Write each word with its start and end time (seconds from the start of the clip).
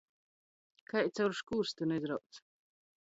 Kai 0.93 1.03
caur 1.19 1.37
škūrstynu 1.41 2.01
izrauts. 2.01 2.43